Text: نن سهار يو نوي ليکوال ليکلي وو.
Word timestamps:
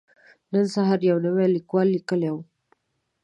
نن 0.51 0.65
سهار 0.73 0.99
يو 1.09 1.17
نوي 1.25 1.45
ليکوال 1.55 1.87
ليکلي 1.95 2.29
وو. 2.33 2.41